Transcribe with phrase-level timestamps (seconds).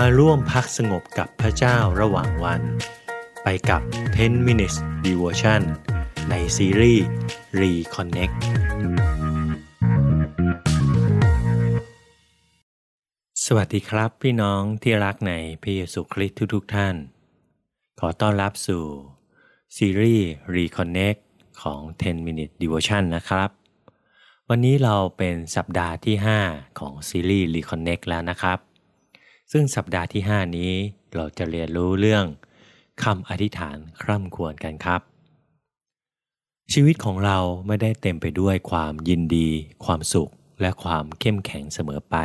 [0.00, 2.62] มาร่วมพักสงบกับพระเจ้าระหว่างวัน
[3.42, 3.82] ไปกับ
[4.14, 4.76] 10 minutes
[5.06, 5.62] devotion
[6.30, 7.06] ในซีรีส์
[7.60, 8.36] Reconnect
[13.44, 16.94] สวัสดีครับพี่น้องที่รักในพระเยซูคริสต์ทุกๆท่าน
[18.00, 18.84] ขอต้อนรับสู่
[19.76, 21.20] ซีรีส์ Reconnect
[21.62, 23.50] ของ 10 minute devotion นะครับ
[24.48, 26.16] วันนี้เราเป็นสัปดาห์ที่
[26.48, 28.60] 5 ของซีรีส์ Reconnect แล้วนะครับ
[29.52, 30.72] ซึ่งสัปดาห์ที่ 5 นี้
[31.14, 32.26] เราจะเรียนรู้เรื่อง
[33.04, 35.00] คำอธิษฐานคร่ำควรกันครับ
[36.72, 39.48] ชีวิตของเราไม่ได้เต็มไปด้วยความยินดี
[39.84, 42.16] ความสุข และความเข้มแข็งเสมอไป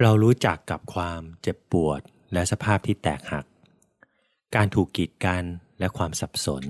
[0.00, 2.00] เรารู้จักกับความเจ็บปวด
[2.32, 3.46] และสภาพที่แตกหัก
[4.54, 5.44] การถูกกีดกัน
[5.78, 6.64] และความสับสน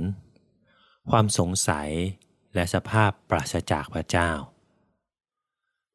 [1.10, 1.90] ความสงสัย
[2.54, 4.30] และสภาพปราศจากพระเจ้า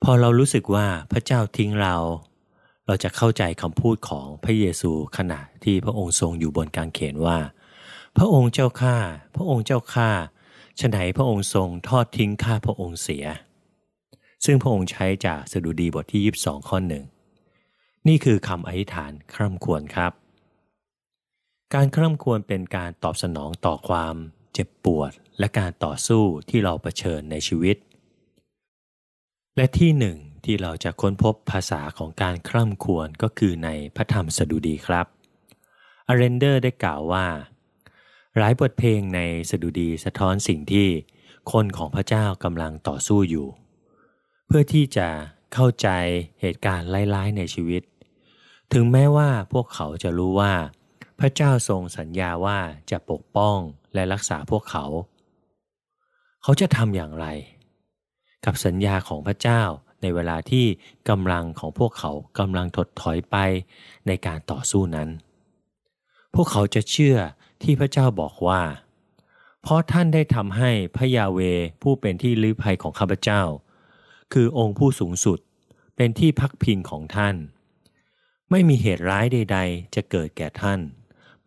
[0.03, 1.95] พอเรารู้สึกว่าพระเจ้าทิ้งเรา
[2.91, 7.39] เราจะเข้าใจคำพูดของพระเยซูขณะที่พระองค์ทรงอยู่บนกางเขนว่า
[8.17, 8.95] พระองค์เจ้าข้า
[9.35, 10.09] พระองค์เจ้าข้า
[10.79, 13.25] ฉไหนพระองค์ทรงทอดทิ้งข้าพระองค์เสีย
[14.45, 17.03] ซึ่งพระองค์ใช้จากสดุดีบทที่ 22 ข้อหนึ่ง
[18.07, 20.11] นี่คือคำอธิษฐานคร่ำควรครับ
[21.73, 24.15] การคร่ำควรเป็นการตอบสนองต่อความ
[24.53, 27.77] เจ็บปวดและการต่อสู้ที่เราเผชิญในชีวิต
[29.55, 35.05] และที่หนึ่ง ที่เราจะค้นพบภาษาของการคร่ำควรก็คือในพระธรรมสดุดีครับ
[36.07, 37.25] อาเรนเดอร์ได้กล่าวว่า
[38.37, 39.19] หลายบทเพลงใน
[39.49, 40.87] สดุดีสะท้อนสิ่งที่
[41.51, 43.47] คนของพระเจ้ากำลังต่อสู้อยู่
[44.47, 45.07] เพื่อที่จะ
[45.53, 45.87] เข้าใจ
[46.41, 47.81] เหตุการณ์ร้ายๆในชีวิต
[48.73, 50.53] ถึงแม้ว่าพวกเขาจะรู้ว่า
[51.19, 52.59] พระเจ้าทรงสัญญาว่า
[52.91, 53.57] จะปกป้อง
[53.93, 54.85] และรักษาพวกเขา
[56.43, 57.27] เขาจะทำอย่างไร
[58.45, 59.61] กับสัญญาของพระเจ้า
[60.01, 60.65] ในเวลาที่
[61.09, 63.37] กำลังของพวกเขากำลังถดถอยไป
[64.07, 65.09] ในการต่อสู้นั้น
[66.35, 67.17] พวกเขาจะเชื่อ
[67.63, 68.61] ที่พระเจ้าบอกว่า
[69.61, 71.39] เพราะท่านได้ทำให้พระยาเว
[71.81, 73.41] ผู้เป็นที่ลี้ภัยของข้าพเจ้า
[74.33, 75.39] คือองค์ผู้สูงสุด
[75.95, 77.35] เป็นที่พักพิงของท่าน
[78.51, 80.79] ไม่มีเหตุร้ายใด ๆ จะเกิดแก่ท่าน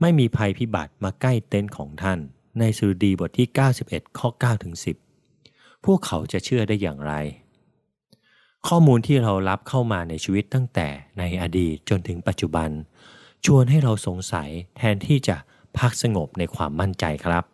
[0.01, 2.19] ไม่มีภัยพิบัติมาใกล้เต็นท์ของท่าน
[2.59, 3.49] ในสุดีบทที่
[3.83, 4.75] 91 ข้อ9ถึง
[5.31, 7.13] 10 พวกเขาจะเชื่อได้อย่างไร
[8.69, 10.89] ข้อมูลที่เรารับเข้ามาในชีวิตตั้งแต่
[11.19, 12.71] ในอดีตจนถึงปัจจุบัน
[13.45, 15.37] ชวนให้เราสงสัยแทนที่จะ
[15.79, 17.45] พักสงบในความมั่นใจครับ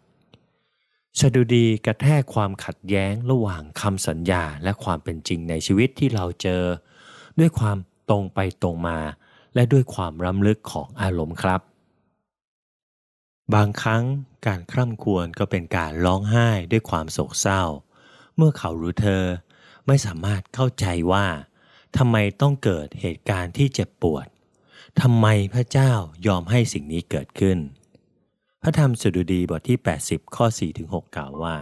[1.21, 6.62] สดุดีกระแทกความขัดแย้งระหว่างคำสัญญาและความเป็นจริงในชีวิตที่เราเจอ
[7.38, 7.78] ด้วยความ
[8.10, 8.98] ตรงไปตรงมา
[9.54, 11.60] และด้วยความรำลึกของอารมณ์ครับ
[13.54, 14.04] บางครั้ง
[14.47, 17.62] การคร่ำควรก็เป็นการร้องไห้ด้วยความโศกเศร้า
[18.37, 19.25] เมื่อเขาหรือเธอ
[19.87, 21.27] ไม่สามารถเข้าใจว่า
[21.99, 24.27] ทำไมต้องเกิดเหตุการณ์ที่เจ็บปวด
[25.01, 25.93] ทำไมพระเจ้า
[26.27, 27.59] ยอมให้สิ่งนี้เกิดขึ้น
[28.63, 30.47] พระธรรมสดุดีบทที่ 80 ข้อ
[30.81, 31.57] 4-6 กล่าวว่า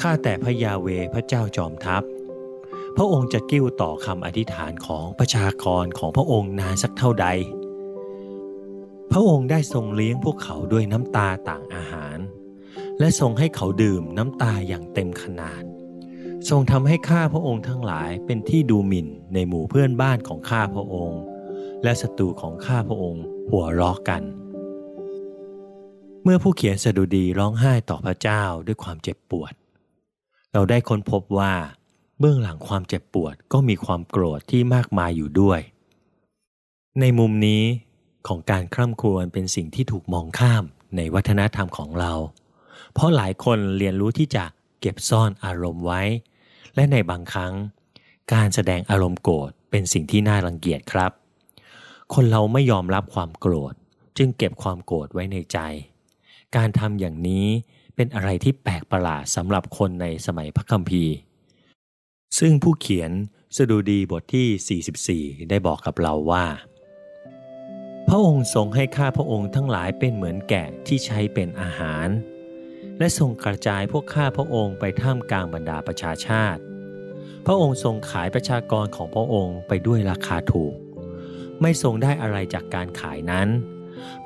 [0.00, 2.02] ข้าแต่พระยาเวพระเจ้าจอมทัพ
[2.96, 7.26] พระองค์จะกิ้วต่อคำอธิษฐานของประชากรของพระองค์นานสักเท่าใด
[9.12, 12.18] พระองค์ได้ทรงเลี้ยงพวกเขาด้วยน้ำตาต่างอาหาร
[12.98, 15.62] และทรงให้เขาดื่มน้ำตาอย่างเต็มขนาด
[16.48, 21.20] ทรงทำให้ข้าพระองค์ทั้งหลายเป็นที่ดูหมิ่นในหมู่เพื่อนบ้านของข้าพระองค์
[21.82, 24.22] และศัตรูของข้าพระองค์หัวเราะกัน
[26.22, 29.52] เมื่อผู้เขียนสดุดีร้องไห้ต่อพระเจ้าด้วยความเจ็บปวด
[30.52, 31.54] เราได้ค้นพบว่า
[32.18, 35.60] เบื้องหลังความเจ็บปวดก็มีความโกรธที่มากมายอยู่ด้วย
[37.00, 37.62] ในมุมนี้
[38.28, 40.64] ของการคร่ำครวญเป็นสิ่งที่ถูกมองข้าม
[40.96, 42.12] ในวัฒนธรรมของเรา
[42.92, 44.44] เพราะหลายคนเรียนรู้ที่จะ
[44.80, 46.02] เก็บซ่อนอารมณ์ไว้
[46.74, 47.54] และในบางครั้ง
[48.32, 51.12] การแสดงอารมณ์โกรธเป็นสิ่งที่น่ารังเกียจครับ
[52.14, 53.74] คนเราไม่ยอมรับความโกรธ
[54.16, 55.58] จึงเก็บความโกรธไว้ในใจ
[56.56, 57.46] การทำอย่างนี้
[57.96, 61.14] เป็นอะไรที่แปลกประหลาดสำหรับคนในสมัยพระคัมภีร์
[62.38, 63.10] ซึ่งผู้เขียน
[63.56, 66.46] สดุดีบทที่ 44 ได้บอกกับเราว่า
[68.08, 72.08] พระองค์ทรงให้ข้าพระองค์ทั้งหลายเป็นเหมือนแกะที่ใช้เป็นอาหาร
[72.98, 76.60] และทรงกระจายพวกข้าพระองค์ไปท่ามกลางบรรดาประชาชาติ
[77.46, 80.74] พระองค์ทรงขายประชากรของพระองค์ไปด้วยราคาถูก
[81.60, 83.48] ไม่ทรงได้อะไรจากการขายนั้น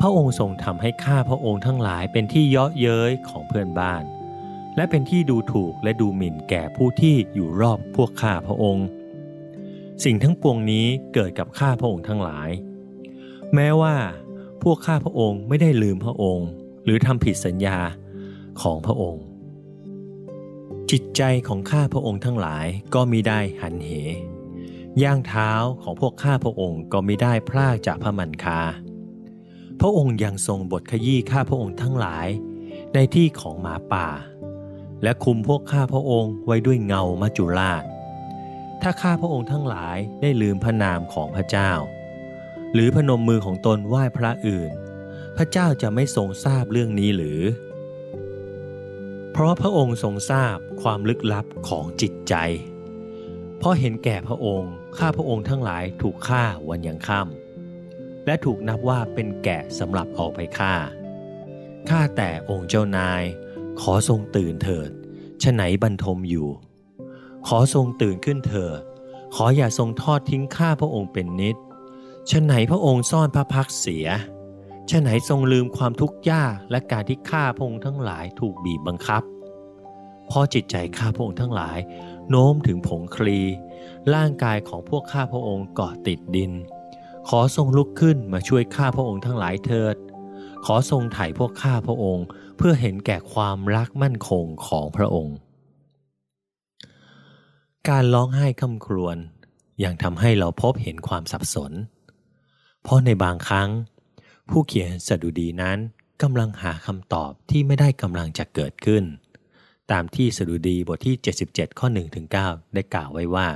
[0.01, 4.05] พระองค์ทรงทำให้ข้าพระองค์ทั้งหลายเป็นที่เยาะเย้ยของเพื่อนบ้าน
[4.77, 8.87] และเป็นที่ดูถูกและดูหมิ่นแก่ผู้ที่อยู่รอบพวกข้าพระองค์
[10.05, 12.51] สิ่งทั้งปวงนี้เกิดกับข้าพระองค์ทั้งหลาย
[13.55, 13.97] แม้ว่า
[14.63, 16.49] พวกข้าพระองค์ไม่ได้ลืมพระองค์
[16.85, 17.79] หรือทำผิดสัญญา
[18.63, 19.25] ของพระองค์
[20.91, 23.91] จิตใจของข้าพระองค์ทั้งหลายก็มิได้หันเห
[25.03, 25.51] ย่างเท้า
[25.83, 28.61] ของพวกข้าพระองค์ก็ไม่ได้พลากจากพระมันคา
[29.81, 32.29] พระองค์ยังทรงบทขยี้ข้าพระองค์ทั้งหลาย
[32.95, 34.09] ในที่ของหมาป่า
[35.03, 37.85] และคุมพวกข้าพระองค์ไว้ด้วยเงามัจจุราช
[38.83, 41.71] ถ้าข้าพระองค์ทั้งหลายได้ลืมพระนามของพระเจ้า
[42.73, 44.71] หรือพนมมือของตนไหว้พระอื่น
[45.37, 47.41] พระเจ้าจะไม่ทรงทราบเรื่องนี้หรือ
[49.33, 52.35] เพราะพระองค์ทรงทราบความลึกลับของจิตใจ
[53.59, 60.75] เพราะเห็นแก่พระองค์ข้าพระองค์ทั้งหลายถูกฆ่าวันยังค่ำและถูกนับว่าเป็นแกะสำหรับออกไปฆ่า
[61.89, 63.23] ข้าแต่องค์เจ้านาย
[63.81, 64.91] ขอทรงตื่นเถิด
[65.43, 66.49] ฉไหนบรรทมอยู่
[67.47, 68.81] ขอทรงตื่นขึ้นเถิด
[69.35, 71.57] ขออย่าทรงทอดทิ้งข้าพระองค์เป็นนิด
[72.31, 74.07] ฉไหนพระองค์ซ่อนพระพักเสีย
[74.91, 79.23] ฉไหนทรงลืมความทุกข์ยากและการที่ข้าพระองค์ทั้งหลายถูกบีบบังคับ
[80.31, 81.79] พอจิตใจข้าพระองค์ทั้งหลาย
[82.31, 83.41] โน้มถึงผงคลี
[84.15, 86.53] ร่างกายของพวกข้าพระองค์เกาะติดดิน
[87.29, 89.97] ขอทรงลุกขึ้นมาช่วยข้าพระองค์ทั้งหลายเถิด
[90.65, 92.27] ขอทรงไถ่พวกข้าพระองค์
[92.57, 95.37] เพื่อเห็นแก่ความรักมั่นคงของพระองค์
[97.89, 99.17] การร้องไห้คำครวญ
[99.85, 101.73] ยังทำให้เราพบเห็นความสับสน
[102.83, 103.71] เพราะในบางครั้ง
[104.51, 105.79] ผู้เขียนสดุดีนั้น
[106.23, 109.05] กำลังหาคำตอบที่ไม่ได้กำลังจะเกิดขึ้น
[109.91, 111.15] ตามที่สดุดีบทที่
[111.47, 113.49] 77 ข้อ1ถึง9ได้กล่าวไว้ว่า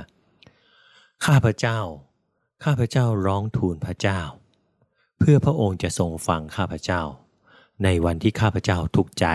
[1.25, 1.79] ข้าพเจ้า
[2.63, 4.21] ข้าพเจ้าร้องทูลพระเจ้า
[5.19, 7.01] เพื่อพระองค์จะทรงฟังข้าพเจ้า
[7.83, 9.25] ในวันที่ข้าพเจ้าทุกข์ใจ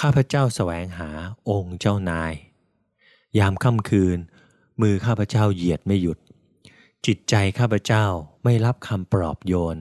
[0.00, 1.10] ข้าพเจ้าแสวงหา
[1.50, 2.32] องค์เจ้านาย
[3.38, 4.18] ยามค่ำคืน
[4.80, 6.18] มือข้าพเจ้าเหยียดไม่หยุด
[7.06, 8.04] จิตใจข้าพเจ้า
[8.44, 9.76] ไม่รับคำปลอบโยน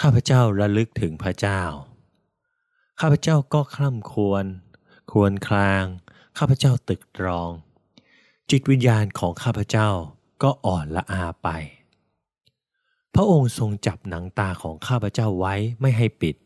[0.00, 1.62] ข้าพเจ้าระลึกถึงพระเจ้า
[3.00, 4.44] ข้าพเจ้าก็คร่ำควร
[5.12, 5.84] ควรคลาง
[6.38, 7.50] ข้าพเจ้าตึกตรอง
[8.50, 9.88] จิตวิญญาณของข้าพเจ้า
[10.42, 11.48] ก็อ่อนละอาไป
[13.14, 16.36] พระองค์ทรงจับหนังตาของข้าพเจ้าไว้ไม่ให้ปิด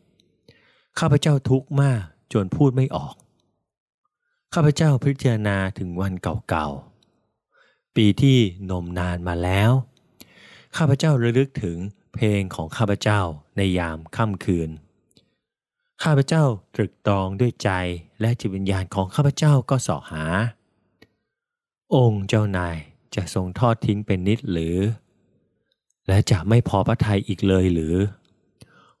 [0.99, 2.01] ข้าพเจ้าทุกข์มาก
[2.33, 3.15] จนพูดไม่ออก
[4.53, 6.13] ข้าพเจ้าพิจารณาถึงวัน
[6.49, 6.88] เก่าๆ
[7.95, 8.37] ปีที่
[8.69, 9.71] นมนานมาแล้ว
[10.77, 11.77] ข้าพเจ้าระลึกถึง
[12.13, 13.21] เพลงของข้าพเจ้า
[13.57, 14.69] ในยามค่ำคืน
[16.03, 16.43] ข้าพเจ้า
[16.75, 17.69] ตรึกตรองด้วยใจ
[18.21, 20.23] และจิตวิญญาณของข้าพเจ้าก็สอหา
[21.95, 22.77] องค์เจ้านาย
[23.15, 24.77] จะทรงทอดทิ้งเป็นนิดหรือ
[26.07, 27.95] และจะไม่พอพระทัยอีกเลยหรือ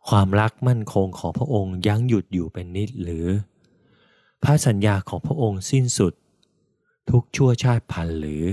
[0.09, 3.27] ความรักมั่นคงของพระองค์ยั้งหยุดอยู่เป็นนิดหรือ
[4.43, 6.13] พระสัญญาของพระองค์สิ้นสุด
[7.09, 8.43] ทุกชั่วชาติพันหรือ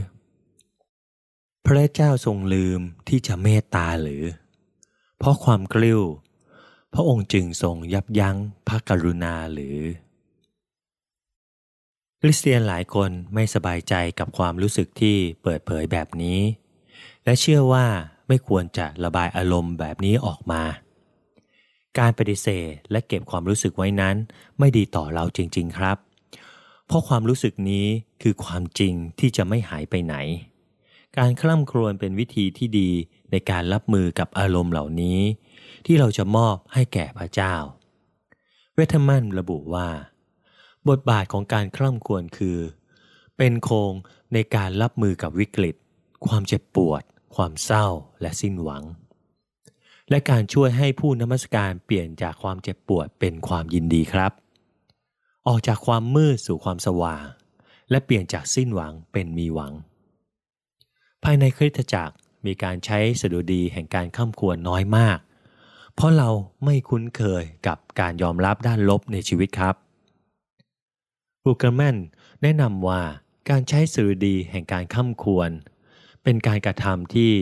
[1.71, 4.25] พระเจ้าทรงลืมที่จะเมตตาหรือ
[5.19, 6.03] เพราะความกลิ้ว
[6.95, 8.37] พระองค์จึงทรงยับยั้ง
[8.69, 9.79] พระกรุณาหรือ
[12.21, 16.41] คริสเตียนหลายคนไม่สบายใจกับความรู้สึกที่เปิดเผยแบบนี้
[17.25, 17.87] และเชื่อว่า
[18.29, 20.63] ไม่ควรจะระบายอารมณ์แบบนี้ออกมา
[21.99, 24.17] การปฏิเสธและเก็บความรู้สึกไว้นั้น
[24.59, 25.97] ไม่ดีต่อเราจริง ๆ ครับ
[26.87, 27.87] เพราะความรู้สึกนี้
[28.23, 30.17] คือความจริงที่จะไม่หายไปไหน
[31.19, 32.91] การคล่ำครวญเป็นวิธีที่ดี
[33.31, 35.21] ในการรับมือกับอารมณ์เหล่านี้
[35.87, 37.55] ที่เราจะมอบให้แก่พระเจ้า
[38.75, 39.89] เวทมันระบุว่า
[40.89, 42.59] บทบาทของการคล่ำครวญคือ
[43.37, 43.93] เป็นโครง
[44.33, 45.75] ในการรับมือกับวิกฤต
[46.27, 47.03] ความเจ็บปวด
[47.37, 47.87] ความเศร้า
[48.21, 48.83] และสิ้นหวัง
[50.11, 54.33] และการช่วยให้ผู้นมัสการเปลี่ยนจากความเจ็บปวดเป็นความยินดีครับ
[55.47, 57.25] ออกจากความมืดสู่ความสว่าง
[57.91, 59.73] และเปลี่ยนจากสิ้นหวังเป็นมีหวัง
[61.29, 62.15] ภายในคริสตจักร
[62.47, 65.19] มีการใช้สดุดีแห่งการข้ามควรน้อยมาก
[65.95, 66.31] เพราะเรา
[66.65, 69.75] ไม่คุ้นเคยกับการยอมรับด้านลบในชีวิตครับ
[71.43, 71.97] บูเกอร์แมน
[72.43, 73.03] แนะนำว่า
[73.51, 75.51] การใช้สดุดีแห่งการข้ามควร
[76.23, 77.33] เป็นการกระทำที่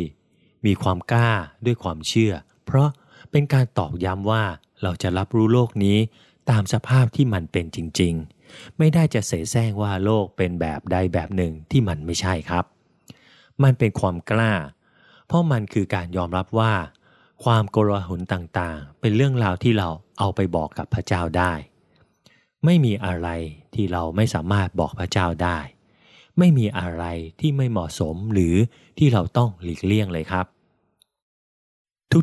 [0.66, 1.30] มีความกล้า
[1.64, 2.32] ด้วยความเชื่อ
[2.64, 2.88] เพราะ
[3.30, 4.44] เป็นการตอกย้ำว่า
[4.82, 5.98] เราจะรับรู้โลกนี้
[6.50, 12.66] ตามสภาพที่มันเป็นจริงๆ ไม่ได้จะเสแสร้งว่าโลกเป็นแบบใดแบบหนึ่งที่มันไม่ใช่ครับ
[13.62, 14.52] มันเป็นความกล้า
[15.26, 16.74] เพราะมันคือการยอมรับว่า
[17.44, 21.52] ความโกลาหลต่างๆ เป็นเรื่องราวที่เราเอาไปบอกกับพระเจ้าได้
[22.64, 23.28] ไม่มีอะไร
[23.74, 25.58] ที่เราไม่สามารถบอกพระเจ้าได้
[26.38, 27.04] ไม่มีอะไร
[27.40, 28.54] ที่ไม่เหมาะสมหรือ
[28.98, 30.46] ที่เราต้องหลีกเลี่ยงเลยครับ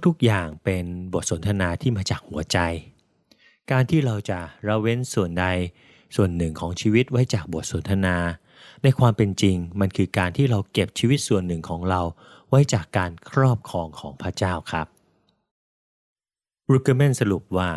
[0.05, 2.57] ทุกๆอย่างเป็นบทสนทนาที่มาจากหัวใจ
[3.71, 5.45] การที่เราจะระเว้นส่วนใด
[6.15, 8.17] ส่วนหนึ่งของชีวิตไว้จากบทสนทนา
[8.83, 12.01] ในความเป็นจริงมันคือการที่เราเก็บชีวิตส่วนหนึ่งของเรา
[12.49, 14.87] ไว้จากการครอบครองของพระเจ้าครับ
[16.69, 17.69] รูเกอร์แมนสรุปว่า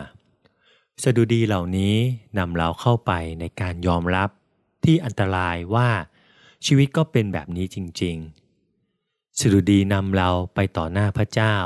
[1.02, 1.94] สดุดีเหล่านี้
[2.38, 4.30] นำเราเข้าไปในการยอมรับ
[4.84, 5.90] ที่อันตรายว่า
[6.66, 8.16] ชีวิตก็เป็นแบบนี้จริง
[8.78, 11.56] ๆ สดุดีนำเราไปต่อหน้าพระเจ้า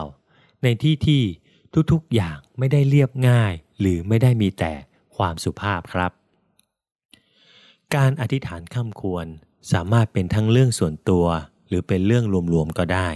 [0.62, 1.22] ในที่ที่
[1.92, 4.72] ทุกๆอย่างไม่ได้เรียบง่าย หรือไม่ได้มีแต่
[5.16, 6.12] ความสุภาพครับ
[7.97, 9.26] การอธิษฐานข้ามควร
[9.73, 11.26] สามารถเป็นทั้งเรื่องส่วนตัว
[11.68, 13.09] หรือเป็นเรื่องรวมๆก็ได้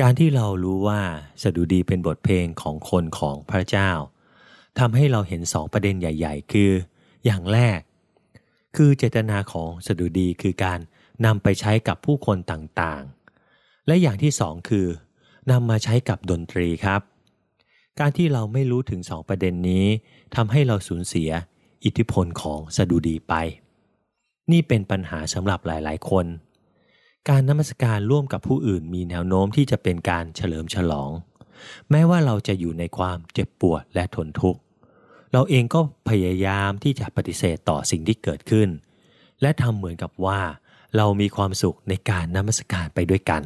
[0.00, 1.00] การที่เรารู้ว่า
[1.42, 3.90] สดุดีเป็นบทเพลงของคนของพระเจ้า
[4.78, 6.70] ทำให้เราเห็นสองประเด็นใหญ่ ๆ คือ
[7.24, 7.80] อย่างแรก
[8.76, 10.78] คือเจตนาของสดุดีคือการ
[11.26, 14.86] นำไปใช้กับผู้คนต่างๆ และอย่างที่สองคือ
[15.50, 17.00] นำมาใช้กับดนตรีครับ
[18.00, 19.86] การที่เราไม่รู้ถึงสองประเด็นนี้
[20.36, 21.30] ทำให้เราสูญเสีย
[21.84, 23.34] อิทธิพลของสดุดีไป
[24.52, 26.26] นี่เป็นปัญหาสำหรับหลาย ๆ คน
[27.28, 31.10] การนมัสการร่วมกับผู้อื่นมีแนวโน้มที่จะเป็นการเฉลิมฉลอง
[31.90, 34.60] แม้ว่าเราจะอยู่ในความเจ็บปวดและทนทุกข์
[35.32, 38.68] เราเองก็พยายามที่จะปฏิเสธต่อสิ่งที่เกิดขึ้น
[39.40, 40.40] และทำเหมือนกับว่า
[40.96, 43.42] เรามีความสุขในการนมัสการไปด้วยกัน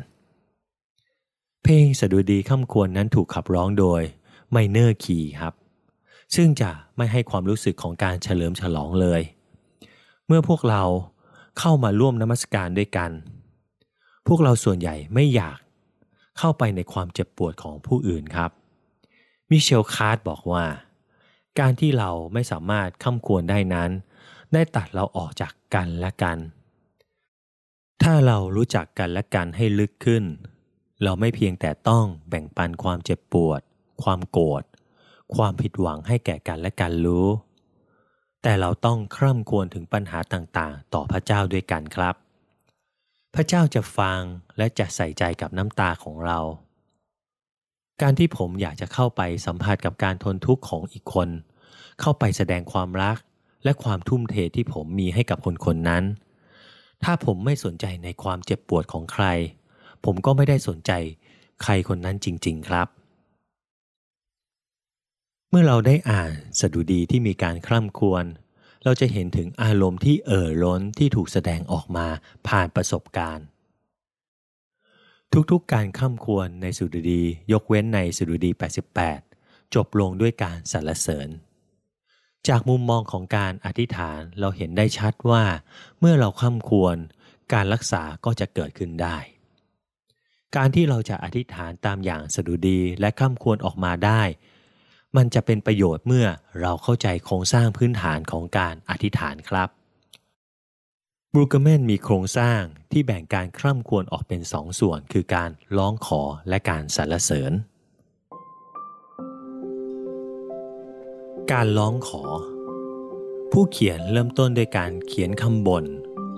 [1.63, 4.03] เพลงสดุดีคร่ำครวญนั้นถูกขับร้องโดย
[4.51, 5.55] minor key ครับ
[6.35, 9.23] ซึ่งจะไม่ให้ความรู้สึกของการเฉลิมฉลองเลย
[10.27, 10.83] เมื่อพวกเรา
[11.59, 13.11] เข้ามาร่วมนมัสการด้วยกัน
[14.27, 15.59] พวกเราส่วนใหญ่ไม่อยาก
[16.39, 18.51] เข้าไปในความเจ็บปวดของผู้อื่นครับ
[19.51, 20.65] มิเชลคาร์ดบอกว่า
[21.59, 23.91] การที่เราไม่สามารถคร่ำครวญได้นั้น
[24.53, 26.39] ได้ตัดเราออกจากกันและกัน
[28.03, 30.25] ถ้าเรารู้จักกันและกันให้ลึกขึ้น
[31.03, 33.61] เราไม่เพียงแต่ต้องแบ่งปันความเจ็บปวด
[34.03, 34.63] ความโกรธ
[35.35, 37.29] ความผิดหวังให้แก่กันและกันรู้
[38.43, 42.15] แต่เราต้องคร่ำควรถึงปัญหาต่างๆ ต่อพระเจ้าด้วยกันครับ
[43.35, 44.21] พระเจ้าจะฟัง
[44.57, 46.39] และจะใส่ใจกับน้ำตาของเรา
[48.03, 51.29] การที่ผมอยากจะเข้าไปสัมผัสกับการทนทุกข์ของอีกคน
[52.01, 53.17] เข้าไปแสดงความรัก
[53.65, 56.05] และความทุ่มเทที่ผมมีให้กับคนคนนั้น
[57.05, 59.25] ถ้าผมไม่สนใจในความเจ็บปวดของใคร
[60.05, 60.93] ผมก็ไม่ได้สนใจ
[61.63, 62.89] ใครคนนั้นจริง ๆ ครับ
[65.57, 68.25] มื่อเราได้อ่านสดุดีที่มีการคร่ำควร
[68.85, 72.07] เราจะเห็นถึงอารมณ์ที่เอ่อล้นที่ถูกแสดงออกมา
[72.49, 73.47] ผ่านประสบการณ์
[75.51, 78.51] ทุกๆการข้ามควรในสุดุดี ยกเว้นในสุดุดี
[79.13, 81.29] 88 จบลงด้วยการสรรเสริญ
[82.49, 85.45] จากมุมมองของการอธิษฐานเราเห็นได้ชัดว่า
[85.99, 86.97] เมื่อเราข้ามควร
[87.53, 89.17] การรักษาก็จะเกิดขึ้นได้
[90.57, 94.23] การที่เราจะอธิษฐานตามอย่างสดุดีและข้ามควรออกมาได้
[95.17, 96.27] มันจะเป็นประโยชน์เมื่อ
[96.61, 99.69] เราเข้าใจโครงสร้างพื้นฐานของการอธิษฐานครับ
[101.33, 102.61] บรูกเมนมีโครงสร้าง
[102.93, 107.53] ที่แบ่งการคร่ำควรออกเป็นสองส่วน คือการร้องขอและการสรรเสริญ
[111.53, 112.23] การร้องขอ
[113.53, 115.85] ผู้เขียนเริ่มต้นด้วยการเขียนคำบน่น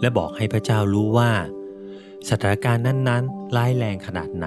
[0.01, 1.33] และบอกให้พระเจ้ารู้ว่า
[2.29, 4.47] สถานการณ์นั้นๆ ร้ายแรงขนาดไหน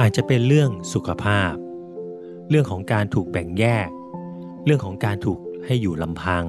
[0.00, 1.52] อาจจะเป็นเรื่องสุขภาพ
[2.50, 3.88] เรื่องของการถูกแบ่งแยก
[4.64, 6.44] เรื่องของการถูกให้อยู่ลำพัง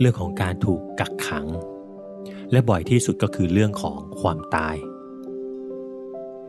[0.00, 1.46] เรื่องของการถูกกักขัง
[2.52, 4.76] และบ่อยที่สุดก็คือเรื่องของความตาย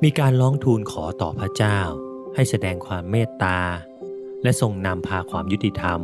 [0.03, 1.79] มีการร้องทูลขอต่อพระเจ้า
[2.35, 3.59] ให้แสดงความเมตตา
[4.43, 6.01] และทรงนำพาความยุติธรรม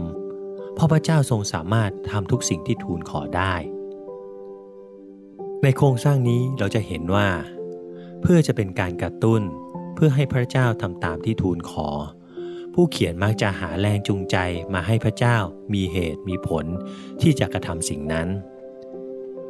[0.74, 3.54] เพราะพระเจ้าทรงสามารถทำทุกสิ่งที่ทูลขอได้
[5.64, 7.28] ในโครงสร้างนี้เราจะเห็นว่า
[8.22, 9.42] เพื่อจะเป็นการกระตุ้น
[9.96, 11.90] เพื่อให้พระเจ้าทำตามที่ทูลขอ
[12.74, 14.38] ผู้เขียนมักจะหาแรงจูงใจ
[14.74, 15.38] มาให้พระเจ้า
[15.74, 16.66] มีเหตุมีผล
[17.22, 18.28] ที่จะกระทำสิ่งนั้น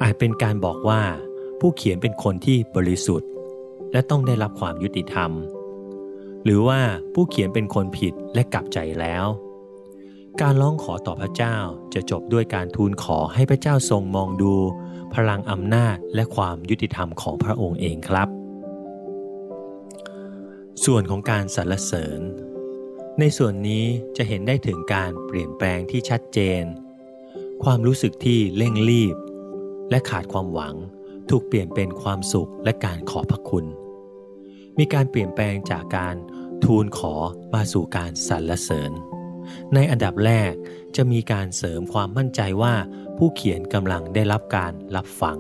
[0.02, 1.02] อาจเป็นการบอกว่า
[1.60, 3.30] ผู้เขียนเป็นคนที่บริสุทธิ์
[3.92, 5.32] และต้องได้รับความยุติธรรม
[6.44, 6.82] หรือว่า
[7.14, 9.26] ผู้เขียนเป็นคนผิดและกลับใจแล้ว
[10.42, 11.58] การร้องขอต่อพระเจ้า
[11.94, 14.54] จะจบด้วยการทูลขอให้พระเจ้าทรงมองดู
[15.16, 18.28] พลังอำนาจและความยุติธรรมของพระองค์เองครับ
[20.86, 22.22] ส่วนของการสรรเสริญ
[23.20, 23.86] ในส่วนนี้
[24.18, 26.64] จะเห็นได้ถึงการเปลี่ยนแปลงที่ชัดเจน
[27.64, 29.16] ความรู้สึกที่เร่งรีบ
[29.90, 30.76] และขาดความหวัง
[31.30, 33.66] ถูกเปลี่ยนเป็นความสุขและการขอพระคุณ
[34.78, 36.16] มีการเปลี่ยนแปลงจากการ
[36.66, 37.14] ทูลขอ
[37.54, 38.92] มาสู่การสรรเสริญ
[39.74, 40.54] ในอันดับแรก
[40.96, 42.76] จะมีการเสริมความมั่นใจว่า
[43.18, 45.38] ผู้เขียนกำลังได้รับการรับฟัง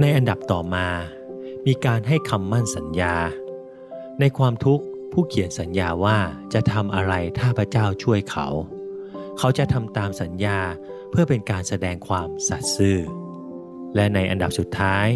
[0.00, 0.88] ในอันดับต่อมา
[1.66, 3.16] มีการให้คำมั่นสัญญา
[4.20, 6.18] ในความทุกข์ ผู้เขียนสัญญาว่า
[6.54, 8.46] จะทำอะไรถ้าพระเจ้าช่วยเขา
[9.38, 10.60] เขาจะทำตามสัญญา
[11.10, 12.98] เพื่อเป็นการแสดงความสัตย์ซื่อ
[13.94, 15.06] และในอันดับสุดท้าย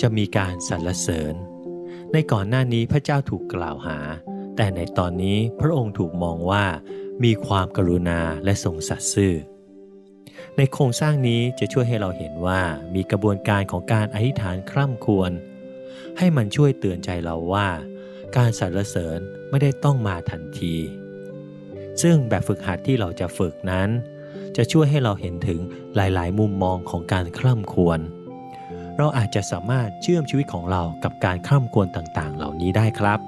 [0.00, 1.34] จะมีการสรรเสริญ
[2.12, 3.98] ในก่อนหน้านี้พระเจ้าถูกกล่าวหา
[4.56, 6.64] แต่ในตอนนี้พระองค์ถูกมองว่า
[7.24, 9.34] มีความกรุณาและทรงสัตย์ซื่อ
[10.56, 12.60] ในโครงสร้างนี้จะช่วยให้เราเห็นว่า
[12.94, 15.30] มีกระบวนการของการอธิษฐานคร่ำควร
[16.18, 17.68] ให้มันช่วยเตือนใจเราว่า
[18.36, 20.74] การสรรเสริญไม่ได้ต้องมาทันที
[22.02, 23.88] ซึ่งแบบฝึกหัดที่เราจะฝึกนั้น
[24.56, 25.60] จะช่วยให้เราเห็นถึง
[25.96, 28.00] หลาย ๆ มุมมองของการคร่ำควร
[28.98, 33.20] เราอาจจะสามารถเชื่อมชีวิตของเรากับการคร่ำควรต่าง ๆ เหล่านี้ได้ครับ